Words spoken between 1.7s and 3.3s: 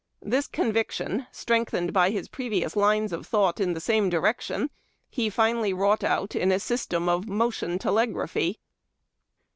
by his previous lines of